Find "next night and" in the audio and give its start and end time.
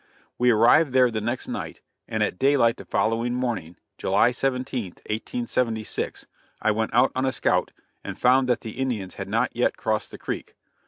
1.21-2.23